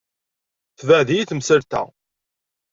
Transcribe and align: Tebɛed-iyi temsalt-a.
Tebɛed-iyi 0.77 1.23
temsalt-a. 1.29 1.81